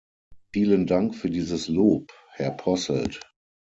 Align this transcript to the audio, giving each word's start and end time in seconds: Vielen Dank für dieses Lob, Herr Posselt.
Vielen 0.51 0.87
Dank 0.87 1.13
für 1.13 1.29
dieses 1.29 1.67
Lob, 1.67 2.11
Herr 2.31 2.49
Posselt. 2.53 3.19